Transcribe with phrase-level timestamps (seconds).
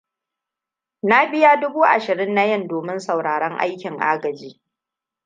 [1.03, 4.61] Na biya dubu ashirin na yen domin sauraren aikin agaji.